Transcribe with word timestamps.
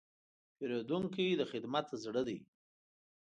پیرودونکی 0.55 1.27
د 1.37 1.41
خدمت 1.51 1.87
زړه 2.03 2.21
دی. 2.27 2.39